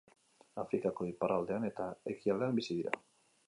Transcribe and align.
Afrikako 0.61 1.07
iparraldean 1.11 1.69
eta 1.69 1.87
ekialdean 2.17 2.61
bizi 2.61 2.71
dira. 2.83 2.99